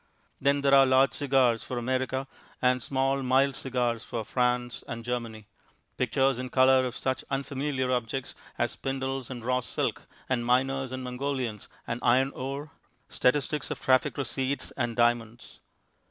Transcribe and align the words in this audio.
Then 0.39 0.61
there 0.61 0.73
are 0.73 0.85
large 0.87 1.13
cigars 1.13 1.63
for 1.63 1.77
America 1.77 2.25
and 2.59 2.81
small 2.81 3.21
mild 3.21 3.53
cigars 3.53 4.03
for 4.03 4.25
France 4.25 4.83
and 4.87 5.05
Germany; 5.05 5.45
pictures 5.95 6.39
in 6.39 6.49
colour 6.49 6.87
of 6.87 6.97
such 6.97 7.23
unfamiliar 7.29 7.91
objects 7.91 8.33
as 8.57 8.71
spindles 8.71 9.29
and 9.29 9.45
raw 9.45 9.59
silk 9.61 10.07
and 10.27 10.43
miners 10.43 10.91
and 10.91 11.03
Mongolians 11.03 11.67
and 11.85 11.99
iron 12.01 12.31
ore; 12.33 12.71
statistics 13.09 13.69
of 13.69 13.79
traffic 13.79 14.17
receipts 14.17 14.71
and 14.71 14.95
diamonds. 14.95 15.59